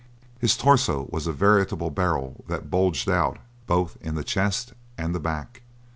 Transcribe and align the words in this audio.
His 0.39 0.57
torso 0.57 1.05
was 1.11 1.27
a 1.27 1.31
veritable 1.31 1.91
barrel 1.91 2.43
that 2.47 2.71
bulged 2.71 3.07
out 3.07 3.37
both 3.67 3.99
in 4.01 4.15
the 4.15 4.23
chest 4.23 4.73
and 4.97 5.13
the 5.13 5.19
back. 5.19 5.61